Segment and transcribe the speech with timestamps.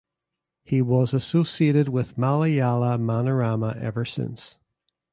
[0.63, 4.57] He was associated with Malayala Manorama ever since.